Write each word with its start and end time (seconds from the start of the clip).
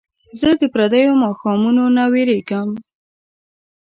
زه 0.39 0.49
پردیو 0.73 1.19
ماښامونو 1.23 1.83
نه 1.97 2.03
ویرېږم 2.13 2.69